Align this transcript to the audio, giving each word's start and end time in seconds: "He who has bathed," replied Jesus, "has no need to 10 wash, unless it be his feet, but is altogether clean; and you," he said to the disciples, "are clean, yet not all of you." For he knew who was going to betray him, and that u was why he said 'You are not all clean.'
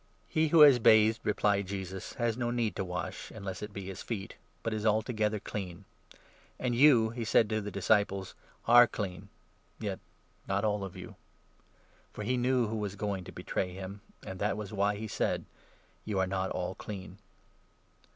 "He 0.27 0.47
who 0.47 0.61
has 0.61 0.79
bathed," 0.79 1.19
replied 1.23 1.67
Jesus, 1.67 2.13
"has 2.13 2.35
no 2.35 2.49
need 2.49 2.75
to 2.75 2.81
10 2.81 2.87
wash, 2.89 3.29
unless 3.29 3.61
it 3.61 3.71
be 3.71 3.85
his 3.85 4.01
feet, 4.01 4.35
but 4.63 4.73
is 4.73 4.83
altogether 4.83 5.39
clean; 5.39 5.85
and 6.57 6.73
you," 6.73 7.11
he 7.11 7.23
said 7.23 7.47
to 7.51 7.61
the 7.61 7.69
disciples, 7.69 8.33
"are 8.67 8.87
clean, 8.87 9.29
yet 9.79 9.99
not 10.47 10.65
all 10.65 10.83
of 10.83 10.97
you." 10.97 11.17
For 12.13 12.23
he 12.23 12.35
knew 12.35 12.65
who 12.65 12.77
was 12.77 12.95
going 12.95 13.23
to 13.25 13.31
betray 13.31 13.73
him, 13.75 14.01
and 14.25 14.39
that 14.39 14.53
u 14.53 14.55
was 14.55 14.73
why 14.73 14.95
he 14.95 15.07
said 15.07 15.45
'You 16.03 16.17
are 16.17 16.25
not 16.25 16.49
all 16.49 16.73
clean.' 16.73 17.19